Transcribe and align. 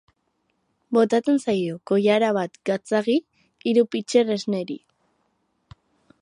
Botatzen 0.97 1.35
zaio 1.43 1.75
koilara 1.91 2.31
bat 2.39 2.57
gatzagi 2.71 3.19
hiru 3.73 3.85
pitxer 3.97 4.33
esneri. 4.39 4.81